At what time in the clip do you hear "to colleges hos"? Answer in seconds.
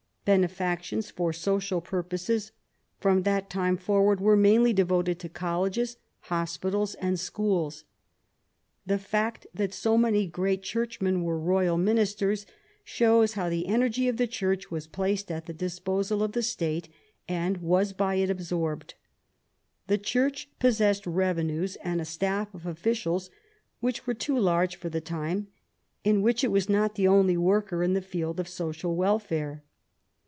5.19-6.57